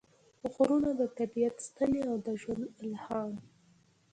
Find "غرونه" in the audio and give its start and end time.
0.53-0.89